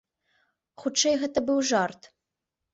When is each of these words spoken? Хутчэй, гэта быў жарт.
Хутчэй, 0.85 1.15
гэта 1.25 1.45
быў 1.53 1.63
жарт. 1.75 2.13